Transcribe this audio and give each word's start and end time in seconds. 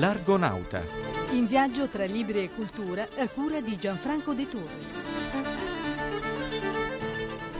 L'Argonauta. 0.00 0.80
In 1.32 1.44
viaggio 1.44 1.86
tra 1.88 2.06
libri 2.06 2.42
e 2.42 2.50
cultura 2.54 3.06
a 3.18 3.28
cura 3.28 3.60
di 3.60 3.76
Gianfranco 3.76 4.32
De 4.32 4.48
Torres. 4.48 5.08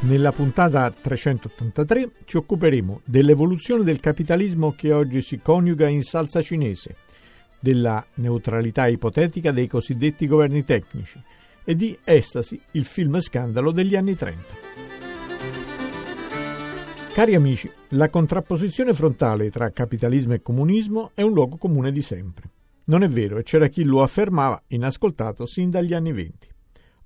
Nella 0.00 0.32
puntata 0.32 0.90
383 0.90 2.12
ci 2.24 2.38
occuperemo 2.38 3.02
dell'evoluzione 3.04 3.84
del 3.84 4.00
capitalismo 4.00 4.72
che 4.74 4.90
oggi 4.90 5.20
si 5.20 5.40
coniuga 5.42 5.86
in 5.88 6.00
salsa 6.00 6.40
cinese, 6.40 6.96
della 7.60 8.02
neutralità 8.14 8.86
ipotetica 8.86 9.52
dei 9.52 9.66
cosiddetti 9.66 10.26
governi 10.26 10.64
tecnici 10.64 11.22
e 11.62 11.76
di 11.76 11.98
Estasi, 12.02 12.58
il 12.70 12.86
film 12.86 13.20
scandalo 13.20 13.70
degli 13.70 13.96
anni 13.96 14.16
30. 14.16 14.89
Cari 17.20 17.34
amici, 17.34 17.70
la 17.90 18.08
contrapposizione 18.08 18.94
frontale 18.94 19.50
tra 19.50 19.68
capitalismo 19.68 20.32
e 20.32 20.40
comunismo 20.40 21.10
è 21.12 21.20
un 21.20 21.34
luogo 21.34 21.58
comune 21.58 21.92
di 21.92 22.00
sempre. 22.00 22.48
Non 22.84 23.02
è 23.02 23.10
vero 23.10 23.36
e 23.36 23.42
c'era 23.42 23.68
chi 23.68 23.84
lo 23.84 24.00
affermava 24.00 24.62
inascoltato 24.68 25.44
sin 25.44 25.68
dagli 25.68 25.92
anni 25.92 26.12
venti. 26.12 26.48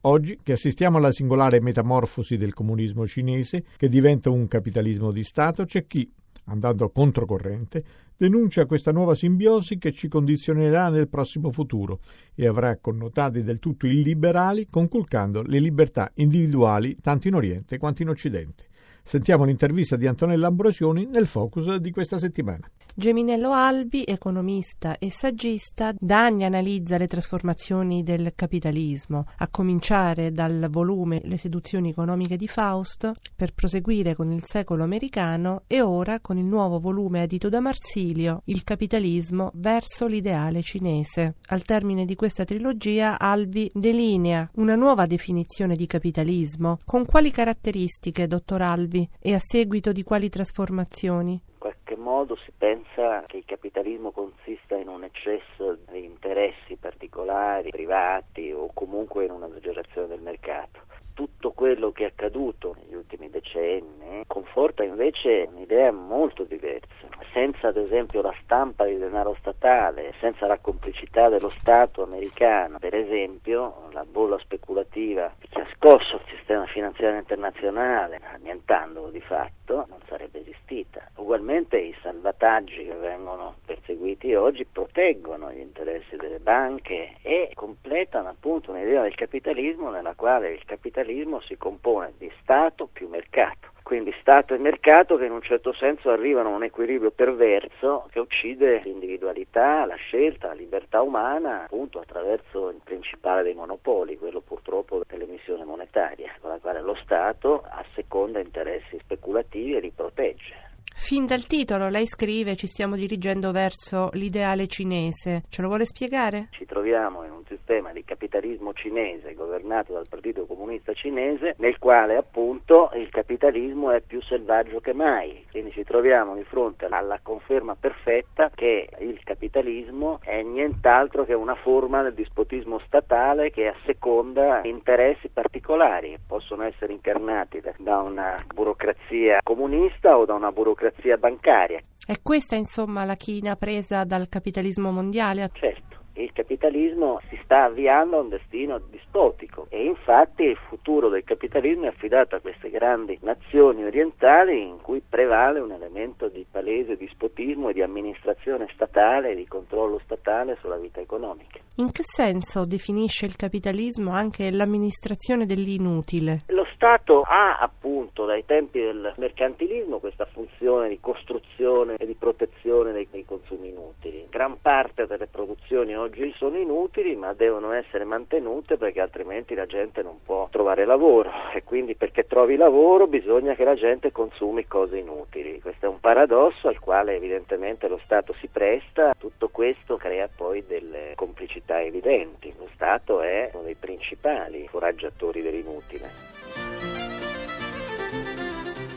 Oggi, 0.02 0.38
che 0.40 0.52
assistiamo 0.52 0.98
alla 0.98 1.10
singolare 1.10 1.60
metamorfosi 1.60 2.36
del 2.36 2.54
comunismo 2.54 3.04
cinese, 3.08 3.64
che 3.76 3.88
diventa 3.88 4.30
un 4.30 4.46
capitalismo 4.46 5.10
di 5.10 5.24
Stato, 5.24 5.64
c'è 5.64 5.84
chi, 5.88 6.08
andando 6.44 6.90
controcorrente, 6.90 7.82
denuncia 8.16 8.66
questa 8.66 8.92
nuova 8.92 9.16
simbiosi 9.16 9.78
che 9.78 9.90
ci 9.90 10.06
condizionerà 10.06 10.90
nel 10.90 11.08
prossimo 11.08 11.50
futuro 11.50 11.98
e 12.36 12.46
avrà 12.46 12.76
connotati 12.76 13.42
del 13.42 13.58
tutto 13.58 13.88
illiberali, 13.88 14.68
conculcando 14.70 15.42
le 15.42 15.58
libertà 15.58 16.12
individuali 16.14 16.98
tanto 17.00 17.26
in 17.26 17.34
Oriente 17.34 17.78
quanto 17.78 18.02
in 18.02 18.10
Occidente. 18.10 18.66
Sentiamo 19.06 19.44
l'intervista 19.44 19.96
di 19.96 20.06
Antonella 20.06 20.46
Ambrosioni 20.46 21.04
nel 21.04 21.26
focus 21.26 21.76
di 21.76 21.90
questa 21.90 22.18
settimana. 22.18 22.66
Geminello 22.96 23.50
Albi, 23.50 24.04
economista 24.06 24.98
e 24.98 25.10
saggista, 25.10 25.92
da 25.98 26.26
anni 26.26 26.44
analizza 26.44 26.96
le 26.96 27.08
trasformazioni 27.08 28.04
del 28.04 28.34
capitalismo, 28.36 29.26
a 29.38 29.48
cominciare 29.48 30.30
dal 30.30 30.68
volume 30.70 31.20
Le 31.24 31.36
seduzioni 31.36 31.90
economiche 31.90 32.36
di 32.36 32.46
Faust, 32.46 33.10
per 33.34 33.52
proseguire 33.52 34.14
con 34.14 34.30
il 34.30 34.44
secolo 34.44 34.84
americano 34.84 35.62
e 35.66 35.80
ora 35.80 36.20
con 36.20 36.38
il 36.38 36.44
nuovo 36.44 36.78
volume 36.78 37.24
edito 37.24 37.48
da 37.48 37.58
Marsilio, 37.58 38.42
Il 38.44 38.62
capitalismo 38.62 39.50
verso 39.54 40.06
l'ideale 40.06 40.62
cinese. 40.62 41.34
Al 41.48 41.64
termine 41.64 42.04
di 42.04 42.14
questa 42.14 42.44
trilogia 42.44 43.18
Albi 43.18 43.68
delinea 43.74 44.48
una 44.54 44.76
nuova 44.76 45.06
definizione 45.06 45.74
di 45.74 45.88
capitalismo. 45.88 46.78
Con 46.84 47.04
quali 47.06 47.32
caratteristiche, 47.32 48.28
dottor 48.28 48.62
Albi, 48.62 49.08
e 49.18 49.34
a 49.34 49.40
seguito 49.40 49.90
di 49.90 50.04
quali 50.04 50.28
trasformazioni? 50.28 51.42
Qualche 51.64 51.96
modo 51.96 52.36
si 52.36 52.52
pensa 52.54 53.24
che 53.26 53.38
il 53.38 53.46
capitalismo 53.46 54.10
consista 54.10 54.76
in 54.76 54.88
un 54.88 55.02
eccesso 55.02 55.78
di 55.90 56.04
interessi 56.04 56.76
particolari, 56.76 57.70
privati 57.70 58.52
o 58.52 58.68
comunque 58.74 59.24
in 59.24 59.30
una 59.30 59.46
esagerazione 59.46 60.08
del 60.08 60.20
mercato. 60.20 60.80
Tutto 61.14 61.52
quello 61.52 61.90
che 61.90 62.02
è 62.02 62.06
accaduto 62.08 62.76
negli 62.78 62.94
ultimi 62.94 63.30
decenni 63.30 64.24
conforta 64.26 64.82
invece 64.82 65.48
un'idea 65.50 65.90
molto 65.90 66.42
diversa. 66.42 67.08
Senza 67.32 67.68
ad 67.68 67.78
esempio 67.78 68.20
la 68.20 68.34
stampa 68.42 68.84
di 68.84 68.98
denaro 68.98 69.34
statale, 69.38 70.12
senza 70.20 70.46
la 70.46 70.58
complicità 70.58 71.30
dello 71.30 71.50
Stato 71.58 72.02
americano, 72.02 72.78
per 72.78 72.94
esempio 72.94 73.88
la 73.92 74.04
bolla 74.04 74.38
speculativa 74.38 75.32
che 75.38 75.60
ha 75.60 75.68
scosso 75.76 76.16
il 76.16 76.36
sistema 76.36 76.66
finanziario 76.66 77.18
internazionale, 77.18 78.20
annientandolo 78.34 79.08
di 79.08 79.20
fatto, 79.20 79.86
non 79.88 80.00
sarebbe 80.08 80.42
esistita. 80.64 81.10
Ugualmente 81.16 81.78
i 81.78 81.94
salvataggi 82.02 82.84
che 82.84 82.94
vengono 82.94 83.56
perseguiti 83.64 84.34
oggi 84.34 84.64
proteggono 84.64 85.52
gli 85.52 85.60
interessi 85.60 86.16
delle 86.16 86.38
banche 86.38 87.16
e 87.22 87.50
completano 87.54 88.30
appunto 88.30 88.70
un'idea 88.70 89.02
del 89.02 89.14
capitalismo 89.14 89.90
nella 89.90 90.14
quale 90.14 90.52
il 90.52 90.64
capitalismo 90.64 91.40
si 91.40 91.56
compone 91.56 92.14
di 92.18 92.30
Stato 92.40 92.88
più 92.90 93.08
mercato. 93.08 93.63
Quindi 93.94 94.12
Stato 94.18 94.54
e 94.54 94.58
mercato 94.58 95.16
che 95.16 95.26
in 95.26 95.30
un 95.30 95.40
certo 95.40 95.72
senso 95.72 96.10
arrivano 96.10 96.48
a 96.48 96.56
un 96.56 96.64
equilibrio 96.64 97.12
perverso 97.12 98.08
che 98.10 98.18
uccide 98.18 98.80
l'individualità, 98.82 99.84
la 99.86 99.94
scelta, 99.94 100.48
la 100.48 100.54
libertà 100.54 101.00
umana 101.00 101.62
appunto 101.62 102.00
attraverso 102.00 102.70
il 102.70 102.80
principale 102.82 103.44
dei 103.44 103.54
monopoli, 103.54 104.18
quello 104.18 104.40
purtroppo 104.40 105.00
dell'emissione 105.06 105.64
monetaria, 105.64 106.34
con 106.40 106.50
la 106.50 106.58
quale 106.58 106.80
lo 106.80 106.96
Stato 107.04 107.62
asseconda 107.68 108.40
interessi 108.40 108.98
speculativi 108.98 109.76
e 109.76 109.80
li 109.80 109.92
protegge. 109.94 110.63
Fin 111.04 111.26
dal 111.26 111.44
titolo 111.44 111.90
lei 111.90 112.06
scrive 112.06 112.56
ci 112.56 112.66
stiamo 112.66 112.96
dirigendo 112.96 113.52
verso 113.52 114.08
l'ideale 114.14 114.66
cinese. 114.66 115.42
Ce 115.50 115.60
lo 115.60 115.68
vuole 115.68 115.84
spiegare? 115.84 116.48
Ci 116.52 116.64
troviamo 116.64 117.24
in 117.24 117.30
un 117.30 117.44
sistema 117.46 117.92
di 117.92 118.02
capitalismo 118.04 118.72
cinese 118.72 119.34
governato 119.34 119.92
dal 119.92 120.08
Partito 120.08 120.46
Comunista 120.46 120.94
Cinese 120.94 121.56
nel 121.58 121.78
quale 121.78 122.16
appunto 122.16 122.90
il 122.94 123.10
capitalismo 123.10 123.90
è 123.90 124.00
più 124.00 124.22
selvaggio 124.22 124.80
che 124.80 124.94
mai. 124.94 125.44
Quindi 125.50 125.72
ci 125.72 125.84
troviamo 125.84 126.34
di 126.36 126.44
fronte 126.44 126.86
alla 126.86 127.20
conferma 127.22 127.76
perfetta 127.78 128.50
che 128.54 128.88
il 129.00 129.20
capitalismo 129.24 130.20
è 130.22 130.40
nient'altro 130.40 131.26
che 131.26 131.34
una 131.34 131.54
forma 131.54 132.00
del 132.00 132.14
dispotismo 132.14 132.80
statale 132.86 133.50
che 133.50 133.66
asseconda 133.66 134.62
interessi 134.64 135.28
particolari, 135.28 136.16
possono 136.26 136.62
essere 136.62 136.94
incarnati 136.94 137.60
da 137.76 137.98
una 137.98 138.36
burocrazia 138.54 139.40
comunista 139.42 140.16
o 140.16 140.24
da 140.24 140.32
una 140.32 140.50
burocrazia 140.50 140.92
bancaria. 141.18 141.80
È 142.06 142.14
questa 142.22 142.56
insomma 142.56 143.04
la 143.04 143.16
china 143.16 143.56
presa 143.56 144.04
dal 144.04 144.28
capitalismo 144.28 144.90
mondiale? 144.90 145.50
Certo 145.52 145.94
il 146.16 146.32
capitalismo 146.32 147.20
si 147.28 147.38
sta 147.42 147.64
avviando 147.64 148.16
a 148.16 148.20
un 148.20 148.28
destino 148.28 148.80
dispotico 148.90 149.66
e 149.68 149.84
infatti 149.84 150.44
il 150.44 150.56
futuro 150.68 151.08
del 151.08 151.24
capitalismo 151.24 151.84
è 151.84 151.88
affidato 151.88 152.36
a 152.36 152.40
queste 152.40 152.70
grandi 152.70 153.18
nazioni 153.22 153.84
orientali 153.84 154.62
in 154.62 154.80
cui 154.80 155.02
prevale 155.06 155.58
un 155.58 155.72
elemento 155.72 156.28
di 156.28 156.46
palese 156.48 156.96
dispotismo 156.96 157.70
e 157.70 157.72
di 157.72 157.82
amministrazione 157.82 158.68
statale 158.74 159.32
e 159.32 159.34
di 159.34 159.46
controllo 159.46 160.00
statale 160.04 160.56
sulla 160.60 160.76
vita 160.76 161.00
economica. 161.00 161.58
In 161.76 161.90
che 161.90 162.02
senso 162.04 162.64
definisce 162.64 163.26
il 163.26 163.34
capitalismo 163.34 164.12
anche 164.12 164.52
l'amministrazione 164.52 165.46
dell'inutile? 165.46 166.42
Lo 166.48 166.63
Stato 166.84 167.22
ha 167.22 167.56
appunto 167.56 168.26
dai 168.26 168.44
tempi 168.44 168.78
del 168.78 169.14
mercantilismo 169.16 170.00
questa 170.00 170.26
funzione 170.26 170.90
di 170.90 171.00
costruzione 171.00 171.96
e 171.96 172.04
di 172.04 172.12
protezione 172.12 172.92
dei, 172.92 173.08
dei 173.10 173.24
consumi 173.24 173.70
inutili. 173.70 174.03
Gran 174.34 174.60
parte 174.60 175.06
delle 175.06 175.28
produzioni 175.28 175.96
oggi 175.96 176.34
sono 176.36 176.56
inutili 176.56 177.14
ma 177.14 177.32
devono 177.34 177.70
essere 177.70 178.02
mantenute 178.02 178.76
perché 178.76 179.00
altrimenti 179.00 179.54
la 179.54 179.64
gente 179.64 180.02
non 180.02 180.24
può 180.24 180.48
trovare 180.50 180.84
lavoro 180.84 181.30
e 181.54 181.62
quindi 181.62 181.94
perché 181.94 182.26
trovi 182.26 182.56
lavoro 182.56 183.06
bisogna 183.06 183.54
che 183.54 183.62
la 183.62 183.76
gente 183.76 184.10
consumi 184.10 184.66
cose 184.66 184.98
inutili. 184.98 185.60
Questo 185.60 185.86
è 185.86 185.88
un 185.88 186.00
paradosso 186.00 186.66
al 186.66 186.80
quale 186.80 187.14
evidentemente 187.14 187.86
lo 187.86 188.00
Stato 188.02 188.34
si 188.40 188.48
presta, 188.48 189.14
tutto 189.16 189.50
questo 189.50 189.96
crea 189.98 190.28
poi 190.34 190.66
delle 190.66 191.12
complicità 191.14 191.80
evidenti. 191.80 192.52
Lo 192.58 192.68
Stato 192.74 193.20
è 193.20 193.50
uno 193.52 193.62
dei 193.62 193.76
principali 193.76 194.66
foraggiatori 194.66 195.42
dell'inutile. 195.42 196.93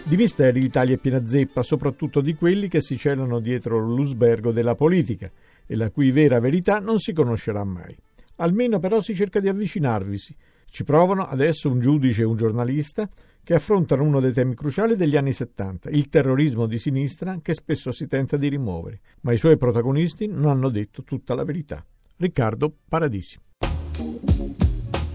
Di 0.07 0.15
misteri 0.15 0.61
l'Italia 0.61 0.95
è 0.95 0.97
piena 0.97 1.25
zeppa, 1.25 1.61
soprattutto 1.61 2.21
di 2.21 2.33
quelli 2.33 2.69
che 2.69 2.79
si 2.79 2.97
celano 2.97 3.41
dietro 3.41 3.77
l'usbergo 3.77 4.53
della 4.53 4.73
politica 4.73 5.29
e 5.65 5.75
la 5.75 5.91
cui 5.91 6.11
vera 6.11 6.39
verità 6.39 6.79
non 6.79 6.97
si 6.97 7.11
conoscerà 7.11 7.65
mai. 7.65 7.93
Almeno 8.37 8.79
però 8.79 9.01
si 9.01 9.13
cerca 9.13 9.41
di 9.41 9.49
avvicinarvisi. 9.49 10.33
Ci 10.69 10.85
provano 10.85 11.27
adesso 11.27 11.69
un 11.69 11.81
giudice 11.81 12.21
e 12.21 12.25
un 12.25 12.37
giornalista 12.37 13.09
che 13.43 13.53
affrontano 13.53 14.03
uno 14.03 14.21
dei 14.21 14.31
temi 14.31 14.55
cruciali 14.55 14.95
degli 14.95 15.17
anni 15.17 15.33
70, 15.33 15.89
il 15.89 16.07
terrorismo 16.07 16.67
di 16.67 16.77
sinistra 16.77 17.39
che 17.41 17.53
spesso 17.53 17.91
si 17.91 18.07
tenta 18.07 18.37
di 18.37 18.47
rimuovere, 18.47 19.01
ma 19.21 19.33
i 19.33 19.37
suoi 19.37 19.57
protagonisti 19.57 20.25
non 20.25 20.45
hanno 20.45 20.69
detto 20.69 21.03
tutta 21.03 21.35
la 21.35 21.43
verità. 21.43 21.85
Riccardo 22.15 22.73
Paradisi. 22.87 23.37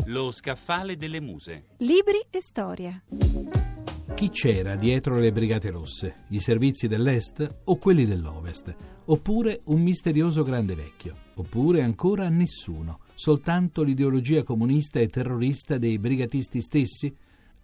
Lo 0.07 0.31
scaffale 0.31 0.99
delle 0.99 1.21
muse. 1.23 1.65
Libri 1.79 2.27
e 2.29 2.43
storia. 2.43 3.03
Chi 4.15 4.31
c'era 4.31 4.77
dietro 4.77 5.17
le 5.17 5.33
Brigate 5.33 5.71
Rosse? 5.71 6.25
I 6.29 6.39
servizi 6.39 6.87
dell'Est 6.87 7.63
o 7.65 7.77
quelli 7.77 8.05
dell'Ovest? 8.05 8.75
Oppure 9.07 9.61
un 9.67 9.83
misterioso 9.83 10.45
grande 10.45 10.75
vecchio? 10.75 11.17
Oppure 11.35 11.83
ancora 11.83 12.29
nessuno? 12.29 13.01
Soltanto 13.15 13.83
l'ideologia 13.83 14.45
comunista 14.45 15.01
e 15.01 15.09
terrorista 15.09 15.77
dei 15.77 15.99
brigatisti 15.99 16.61
stessi? 16.63 17.13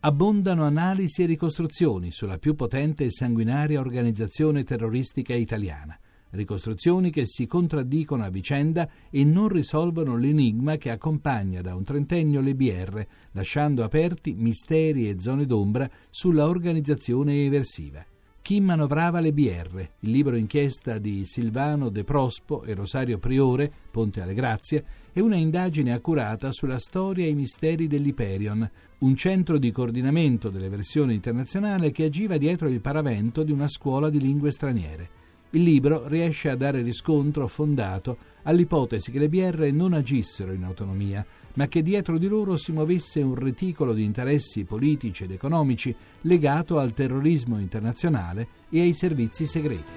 Abbondano 0.00 0.64
analisi 0.64 1.22
e 1.22 1.26
ricostruzioni 1.26 2.10
sulla 2.10 2.38
più 2.38 2.54
potente 2.54 3.04
e 3.04 3.10
sanguinaria 3.10 3.78
organizzazione 3.78 4.64
terroristica 4.64 5.34
italiana 5.34 5.96
ricostruzioni 6.30 7.10
che 7.10 7.26
si 7.26 7.46
contraddicono 7.46 8.25
a 8.25 8.30
vicenda 8.30 8.88
e 9.10 9.25
non 9.25 9.48
risolvono 9.48 10.16
l'enigma 10.16 10.76
che 10.76 10.90
accompagna 10.90 11.60
da 11.60 11.75
un 11.75 11.84
trentennio 11.84 12.40
le 12.40 12.54
BR, 12.54 13.06
lasciando 13.32 13.84
aperti 13.84 14.34
misteri 14.34 15.08
e 15.08 15.20
zone 15.20 15.46
d'ombra 15.46 15.88
sulla 16.10 16.46
organizzazione 16.46 17.44
eversiva. 17.44 18.04
Chi 18.48 18.60
manovrava 18.60 19.20
le 19.20 19.34
BR, 19.34 19.78
il 20.00 20.10
libro 20.10 20.34
inchiesta 20.34 20.96
di 20.96 21.26
Silvano 21.26 21.90
De 21.90 22.02
Prospo 22.02 22.62
e 22.62 22.72
Rosario 22.72 23.19
Priore, 23.19 23.70
Ponte 23.90 24.22
alle 24.22 24.32
Grazie, 24.32 24.84
è 25.12 25.20
una 25.20 25.36
indagine 25.36 25.92
accurata 25.92 26.50
sulla 26.50 26.78
storia 26.78 27.26
e 27.26 27.28
i 27.28 27.34
misteri 27.34 27.86
dell'Hyperion, 27.86 28.70
un 29.00 29.16
centro 29.16 29.58
di 29.58 29.70
coordinamento 29.70 30.48
delle 30.48 30.70
versioni 30.70 31.12
internazionali 31.12 31.92
che 31.92 32.04
agiva 32.04 32.38
dietro 32.38 32.69
il 32.69 32.81
paravento 32.81 33.42
di 33.42 33.52
una 33.52 33.69
scuola 33.69 34.08
di 34.08 34.19
lingue 34.19 34.50
straniere. 34.50 35.18
Il 35.50 35.62
libro 35.62 36.06
riesce 36.08 36.50
a 36.50 36.56
dare 36.56 36.82
riscontro 36.82 37.46
fondato 37.48 38.18
all'ipotesi 38.42 39.10
che 39.10 39.18
le 39.18 39.30
BR 39.30 39.70
non 39.72 39.94
agissero 39.94 40.52
in 40.52 40.62
autonomia, 40.62 41.24
ma 41.54 41.68
che 41.68 41.82
dietro 41.82 42.18
di 42.18 42.28
loro 42.28 42.58
si 42.58 42.70
muovesse 42.70 43.22
un 43.22 43.34
reticolo 43.34 43.94
di 43.94 44.04
interessi 44.04 44.64
politici 44.64 45.24
ed 45.24 45.30
economici 45.30 45.94
legato 46.22 46.78
al 46.78 46.92
terrorismo 46.92 47.58
internazionale 47.58 48.48
e 48.68 48.80
ai 48.80 48.92
servizi 48.92 49.46
segreti. 49.46 49.92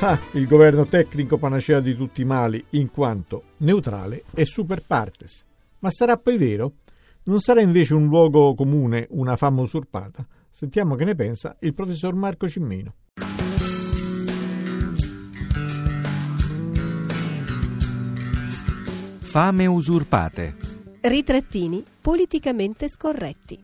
Ah, 0.00 0.20
il 0.32 0.46
governo 0.46 0.86
tecnico 0.86 1.38
panacea 1.38 1.80
di 1.80 1.96
tutti 1.96 2.20
i 2.20 2.26
mali, 2.26 2.62
in 2.70 2.90
quanto 2.90 3.42
neutrale 3.58 4.24
e 4.34 4.44
super 4.44 4.84
partes. 4.86 5.44
Ma 5.80 5.90
sarà 5.90 6.16
poi 6.16 6.36
vero? 6.36 6.74
Non 7.24 7.40
sarà 7.40 7.60
invece 7.60 7.94
un 7.94 8.06
luogo 8.06 8.54
comune 8.54 9.08
una 9.10 9.36
fama 9.36 9.62
usurpata? 9.62 10.24
Sentiamo 10.58 10.94
che 10.94 11.04
ne 11.04 11.14
pensa 11.14 11.54
il 11.60 11.74
professor 11.74 12.14
Marco 12.14 12.48
Cimmino. 12.48 12.94
Fame 19.18 19.66
usurpate. 19.66 20.56
Ritrattini 21.02 21.84
politicamente 22.00 22.88
scorretti. 22.88 23.62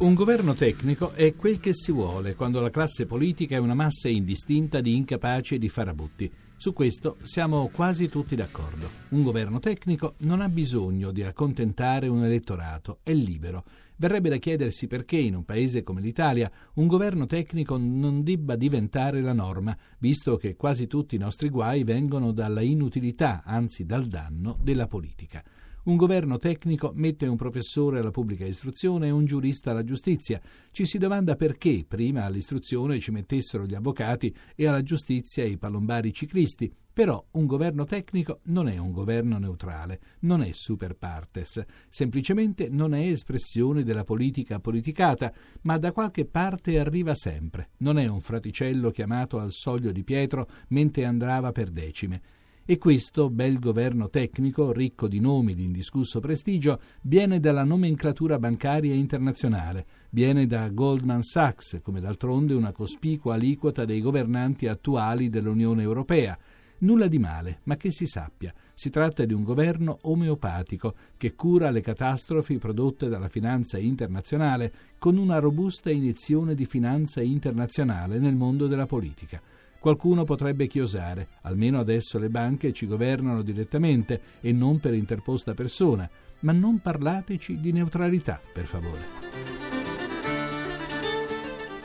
Un 0.00 0.12
governo 0.12 0.52
tecnico 0.52 1.12
è 1.14 1.34
quel 1.34 1.60
che 1.60 1.72
si 1.72 1.92
vuole 1.92 2.34
quando 2.34 2.60
la 2.60 2.68
classe 2.68 3.06
politica 3.06 3.54
è 3.54 3.58
una 3.58 3.72
massa 3.72 4.10
indistinta 4.10 4.82
di 4.82 4.94
incapaci 4.94 5.54
e 5.54 5.58
di 5.58 5.70
farabutti. 5.70 6.30
Su 6.58 6.74
questo 6.74 7.16
siamo 7.22 7.70
quasi 7.72 8.10
tutti 8.10 8.36
d'accordo. 8.36 8.86
Un 9.08 9.22
governo 9.22 9.60
tecnico 9.60 10.14
non 10.18 10.42
ha 10.42 10.50
bisogno 10.50 11.10
di 11.10 11.22
accontentare 11.22 12.06
un 12.06 12.22
elettorato, 12.22 12.98
è 13.02 13.14
libero 13.14 13.64
Verrebbe 14.02 14.30
da 14.30 14.38
chiedersi 14.38 14.88
perché 14.88 15.16
in 15.16 15.36
un 15.36 15.44
paese 15.44 15.84
come 15.84 16.00
l'Italia 16.00 16.50
un 16.74 16.88
governo 16.88 17.26
tecnico 17.26 17.76
non 17.76 18.24
debba 18.24 18.56
diventare 18.56 19.20
la 19.20 19.32
norma, 19.32 19.78
visto 19.98 20.36
che 20.36 20.56
quasi 20.56 20.88
tutti 20.88 21.14
i 21.14 21.18
nostri 21.18 21.48
guai 21.48 21.84
vengono 21.84 22.32
dalla 22.32 22.62
inutilità, 22.62 23.44
anzi 23.44 23.86
dal 23.86 24.06
danno, 24.06 24.58
della 24.60 24.88
politica. 24.88 25.44
Un 25.84 25.96
governo 25.96 26.38
tecnico 26.38 26.92
mette 26.94 27.26
un 27.26 27.34
professore 27.34 27.98
alla 27.98 28.12
pubblica 28.12 28.44
istruzione 28.44 29.08
e 29.08 29.10
un 29.10 29.24
giurista 29.24 29.72
alla 29.72 29.82
giustizia. 29.82 30.40
Ci 30.70 30.86
si 30.86 30.96
domanda 30.96 31.34
perché 31.34 31.84
prima 31.88 32.22
all'istruzione 32.22 33.00
ci 33.00 33.10
mettessero 33.10 33.66
gli 33.66 33.74
avvocati 33.74 34.32
e 34.54 34.68
alla 34.68 34.82
giustizia 34.82 35.42
i 35.42 35.58
palombari 35.58 36.12
ciclisti. 36.12 36.72
Però 36.92 37.26
un 37.32 37.46
governo 37.46 37.84
tecnico 37.84 38.42
non 38.44 38.68
è 38.68 38.78
un 38.78 38.92
governo 38.92 39.38
neutrale, 39.38 39.98
non 40.20 40.42
è 40.42 40.50
super 40.52 40.94
partes, 40.94 41.60
semplicemente 41.88 42.68
non 42.68 42.94
è 42.94 43.00
espressione 43.00 43.82
della 43.82 44.04
politica 44.04 44.60
politicata, 44.60 45.32
ma 45.62 45.78
da 45.78 45.90
qualche 45.90 46.26
parte 46.26 46.78
arriva 46.78 47.16
sempre. 47.16 47.70
Non 47.78 47.98
è 47.98 48.06
un 48.06 48.20
fraticello 48.20 48.92
chiamato 48.92 49.40
al 49.40 49.50
soglio 49.50 49.90
di 49.90 50.04
Pietro 50.04 50.46
mentre 50.68 51.06
andava 51.06 51.50
per 51.50 51.70
decime. 51.70 52.20
E 52.64 52.78
questo 52.78 53.28
bel 53.28 53.58
governo 53.58 54.08
tecnico, 54.08 54.70
ricco 54.70 55.08
di 55.08 55.18
nomi 55.18 55.52
di 55.52 55.64
indiscusso 55.64 56.20
prestigio, 56.20 56.80
viene 57.00 57.40
dalla 57.40 57.64
nomenclatura 57.64 58.38
bancaria 58.38 58.94
internazionale, 58.94 59.84
viene 60.10 60.46
da 60.46 60.68
Goldman 60.68 61.24
Sachs, 61.24 61.80
come 61.82 62.00
d'altronde 62.00 62.54
una 62.54 62.70
cospicua 62.70 63.34
aliquota 63.34 63.84
dei 63.84 64.00
governanti 64.00 64.68
attuali 64.68 65.28
dell'Unione 65.28 65.82
Europea. 65.82 66.38
Nulla 66.78 67.08
di 67.08 67.18
male, 67.18 67.58
ma 67.64 67.76
che 67.76 67.90
si 67.90 68.06
sappia, 68.06 68.54
si 68.74 68.90
tratta 68.90 69.24
di 69.24 69.34
un 69.34 69.42
governo 69.42 69.98
omeopatico 70.02 70.94
che 71.16 71.34
cura 71.34 71.68
le 71.70 71.80
catastrofi 71.80 72.58
prodotte 72.58 73.08
dalla 73.08 73.28
finanza 73.28 73.76
internazionale 73.76 74.72
con 74.98 75.16
una 75.16 75.40
robusta 75.40 75.90
iniezione 75.90 76.54
di 76.54 76.66
finanza 76.66 77.22
internazionale 77.22 78.20
nel 78.20 78.36
mondo 78.36 78.68
della 78.68 78.86
politica. 78.86 79.40
Qualcuno 79.82 80.22
potrebbe 80.22 80.68
chiosare, 80.68 81.26
almeno 81.40 81.80
adesso 81.80 82.16
le 82.16 82.28
banche 82.28 82.72
ci 82.72 82.86
governano 82.86 83.42
direttamente 83.42 84.20
e 84.40 84.52
non 84.52 84.78
per 84.78 84.94
interposta 84.94 85.54
persona, 85.54 86.08
ma 86.42 86.52
non 86.52 86.78
parlateci 86.78 87.58
di 87.58 87.72
neutralità, 87.72 88.40
per 88.52 88.66
favore. 88.66 89.00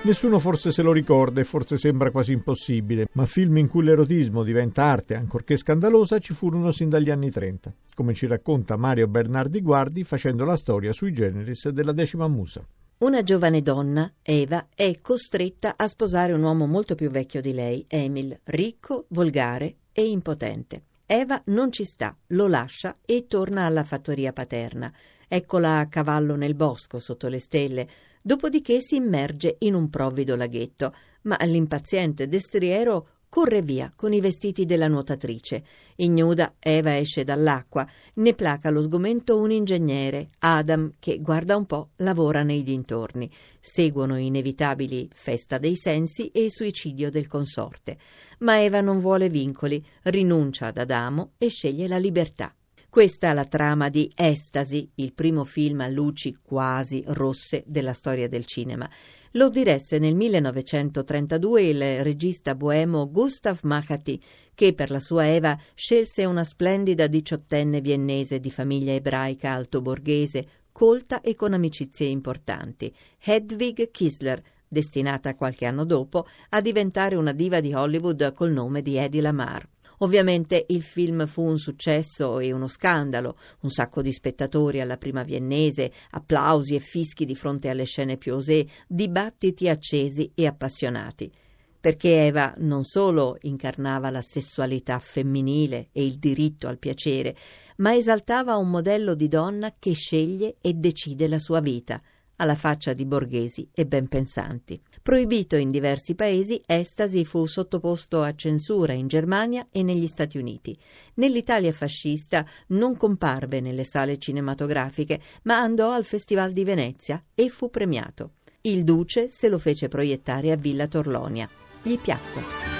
Nessuno 0.03 0.37
forse 0.37 0.69
se 0.69 0.83
lo 0.83 0.91
ricorda 0.91 1.41
e 1.41 1.43
forse 1.43 1.75
sembra 1.77 2.11
quasi 2.11 2.33
impossibile, 2.33 3.07
ma 3.13 3.25
film 3.25 3.57
in 3.57 3.67
cui 3.67 3.83
l'erotismo 3.83 4.43
diventa 4.43 4.83
arte, 4.83 5.15
ancorché 5.15 5.57
scandalosa, 5.57 6.19
ci 6.19 6.35
furono 6.35 6.69
sin 6.69 6.89
dagli 6.89 7.09
anni 7.09 7.31
30, 7.31 7.73
come 7.95 8.13
ci 8.13 8.27
racconta 8.27 8.77
Mario 8.77 9.07
Bernardi 9.07 9.59
Guardi 9.59 10.03
facendo 10.03 10.45
la 10.45 10.55
storia 10.55 10.93
sui 10.93 11.11
generis 11.11 11.69
della 11.69 11.93
decima 11.93 12.27
musa. 12.27 12.63
Una 12.99 13.21
giovane 13.21 13.61
donna, 13.61 14.11
Eva, 14.23 14.69
è 14.73 15.01
costretta 15.01 15.75
a 15.77 15.87
sposare 15.87 16.33
un 16.33 16.41
uomo 16.41 16.65
molto 16.65 16.95
più 16.95 17.11
vecchio 17.11 17.41
di 17.41 17.53
lei, 17.53 17.85
Emil, 17.87 18.39
ricco, 18.45 19.05
volgare 19.09 19.75
e 19.91 20.09
impotente. 20.09 20.81
Eva 21.05 21.39
non 21.45 21.71
ci 21.71 21.85
sta, 21.85 22.17
lo 22.29 22.47
lascia 22.47 22.97
e 23.05 23.27
torna 23.27 23.65
alla 23.65 23.83
fattoria 23.83 24.33
paterna. 24.33 24.91
Eccola 25.27 25.77
a 25.77 25.87
cavallo 25.87 26.35
nel 26.35 26.55
bosco 26.55 26.97
sotto 26.97 27.27
le 27.27 27.39
stelle, 27.39 27.87
dopodiché 28.19 28.81
si 28.81 28.95
immerge 28.95 29.57
in 29.59 29.75
un 29.75 29.91
provvido 29.91 30.35
laghetto, 30.35 30.95
ma 31.23 31.37
l'impaziente 31.43 32.27
destriero 32.27 33.16
Corre 33.29 33.61
via 33.61 33.91
con 33.95 34.13
i 34.13 34.21
vestiti 34.21 34.65
della 34.65 34.87
nuotatrice. 34.87 35.63
Ignuda, 35.97 36.55
Eva 36.59 36.97
esce 36.97 37.23
dall'acqua. 37.23 37.87
Ne 38.15 38.33
placa 38.33 38.69
lo 38.69 38.81
sgomento 38.81 39.37
un 39.37 39.51
ingegnere, 39.51 40.29
Adam, 40.39 40.93
che 40.97 41.19
guarda 41.19 41.55
un 41.55 41.65
po' 41.65 41.89
lavora 41.97 42.41
nei 42.43 42.63
dintorni. 42.63 43.29
Seguono 43.59 44.17
inevitabili 44.17 45.09
festa 45.13 45.57
dei 45.57 45.75
sensi 45.75 46.29
e 46.29 46.49
suicidio 46.49 47.11
del 47.11 47.27
consorte. 47.27 47.97
Ma 48.39 48.61
Eva 48.61 48.81
non 48.81 49.01
vuole 49.01 49.29
vincoli, 49.29 49.85
rinuncia 50.03 50.67
ad 50.67 50.77
Adamo 50.77 51.33
e 51.37 51.49
sceglie 51.49 51.87
la 51.87 51.97
libertà. 51.97 52.56
Questa 52.89 53.29
è 53.29 53.33
la 53.33 53.45
trama 53.45 53.89
di 53.89 54.11
Estasi, 54.15 54.89
il 54.95 55.13
primo 55.13 55.43
film 55.43 55.81
a 55.81 55.87
luci 55.87 56.37
quasi 56.41 57.03
rosse 57.07 57.63
della 57.67 57.93
storia 57.93 58.27
del 58.27 58.45
cinema. 58.45 58.89
Lo 59.31 59.49
diresse 59.49 59.99
nel 59.99 60.15
1932 60.15 61.63
il 61.63 62.03
regista 62.03 62.55
boemo 62.55 63.11
Gustav 63.11 63.59
Mahati, 63.63 64.19
che 64.55 64.73
per 64.73 64.89
la 64.89 65.01
sua 65.01 65.27
Eva 65.27 65.59
scelse 65.75 66.25
una 66.25 66.45
splendida 66.45 67.07
diciottenne 67.07 67.81
viennese 67.81 68.39
di 68.39 68.49
famiglia 68.49 68.93
ebraica 68.93 69.51
altoborghese, 69.51 70.47
colta 70.71 71.21
e 71.21 71.35
con 71.35 71.53
amicizie 71.53 72.07
importanti, 72.07 72.91
Hedwig 73.19 73.91
Kisler, 73.91 74.41
destinata 74.67 75.35
qualche 75.35 75.65
anno 75.65 75.83
dopo 75.83 76.25
a 76.49 76.61
diventare 76.61 77.15
una 77.15 77.33
diva 77.33 77.59
di 77.59 77.73
Hollywood 77.73 78.33
col 78.33 78.51
nome 78.51 78.81
di 78.81 78.95
Eddie 78.95 79.21
Lamar. 79.21 79.67
Ovviamente 79.99 80.65
il 80.69 80.83
film 80.83 81.25
fu 81.25 81.43
un 81.43 81.57
successo 81.57 82.39
e 82.39 82.51
uno 82.51 82.67
scandalo, 82.67 83.37
un 83.61 83.69
sacco 83.69 84.01
di 84.01 84.11
spettatori 84.11 84.79
alla 84.79 84.97
prima 84.97 85.23
viennese, 85.23 85.91
applausi 86.11 86.75
e 86.75 86.79
fischi 86.79 87.25
di 87.25 87.35
fronte 87.35 87.69
alle 87.69 87.85
scene 87.85 88.17
più 88.17 88.35
osè, 88.35 88.63
dibattiti 88.87 89.67
accesi 89.67 90.31
e 90.35 90.45
appassionati. 90.45 91.31
Perché 91.79 92.25
Eva 92.25 92.53
non 92.57 92.83
solo 92.83 93.37
incarnava 93.41 94.09
la 94.09 94.21
sessualità 94.21 94.99
femminile 94.99 95.89
e 95.91 96.05
il 96.05 96.17
diritto 96.17 96.67
al 96.67 96.77
piacere, 96.77 97.35
ma 97.77 97.95
esaltava 97.95 98.57
un 98.57 98.69
modello 98.69 99.15
di 99.15 99.27
donna 99.27 99.73
che 99.77 99.93
sceglie 99.93 100.57
e 100.61 100.73
decide 100.73 101.27
la 101.27 101.39
sua 101.39 101.59
vita– 101.59 102.01
alla 102.37 102.55
faccia 102.55 102.93
di 102.93 103.05
borghesi 103.05 103.69
e 103.73 103.85
ben 103.85 104.07
pensanti. 104.07 104.81
Proibito 105.01 105.55
in 105.55 105.71
diversi 105.71 106.15
paesi, 106.15 106.61
Estasi 106.65 107.23
fu 107.23 107.45
sottoposto 107.45 108.21
a 108.21 108.33
censura 108.35 108.93
in 108.93 109.07
Germania 109.07 109.67
e 109.71 109.83
negli 109.83 110.07
Stati 110.07 110.37
Uniti. 110.37 110.77
Nell'Italia 111.15 111.71
fascista 111.71 112.45
non 112.67 112.97
comparve 112.97 113.59
nelle 113.59 113.83
sale 113.83 114.17
cinematografiche, 114.17 115.21
ma 115.43 115.59
andò 115.59 115.91
al 115.91 116.03
Festival 116.03 116.51
di 116.51 116.63
Venezia 116.63 117.23
e 117.33 117.49
fu 117.49 117.69
premiato. 117.69 118.31
Il 118.61 118.83
duce 118.83 119.29
se 119.29 119.47
lo 119.47 119.59
fece 119.59 119.87
proiettare 119.87 120.51
a 120.51 120.55
Villa 120.55 120.87
Torlonia. 120.87 121.49
Gli 121.81 121.97
piacque. 121.97 122.76